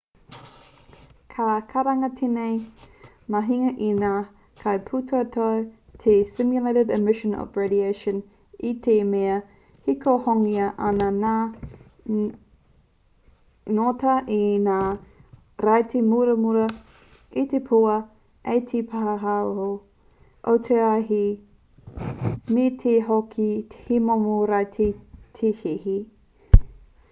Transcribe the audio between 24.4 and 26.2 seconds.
raiti te hihi